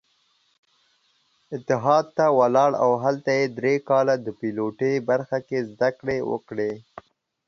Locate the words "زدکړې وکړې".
5.71-6.71